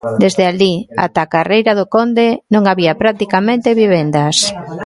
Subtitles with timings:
[0.23, 0.73] Desde alí
[1.05, 4.35] até a Carreira do Conde non había practicamente vivendas.